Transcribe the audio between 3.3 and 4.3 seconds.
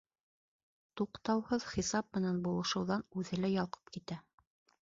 лә ялҡып китә.